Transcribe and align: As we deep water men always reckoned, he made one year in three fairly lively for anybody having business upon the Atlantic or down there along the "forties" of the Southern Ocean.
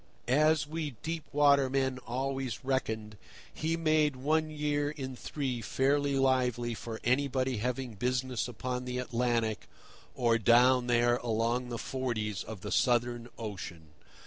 As 0.27 0.65
we 0.65 0.95
deep 1.03 1.25
water 1.31 1.69
men 1.69 1.99
always 1.99 2.65
reckoned, 2.65 3.17
he 3.53 3.77
made 3.77 4.15
one 4.15 4.49
year 4.49 4.89
in 4.89 5.15
three 5.15 5.61
fairly 5.61 6.15
lively 6.17 6.73
for 6.73 6.99
anybody 7.03 7.57
having 7.57 7.93
business 7.93 8.47
upon 8.47 8.85
the 8.85 8.97
Atlantic 8.97 9.67
or 10.15 10.39
down 10.39 10.87
there 10.87 11.17
along 11.17 11.69
the 11.69 11.77
"forties" 11.77 12.43
of 12.43 12.61
the 12.61 12.71
Southern 12.71 13.29
Ocean. 13.37 13.89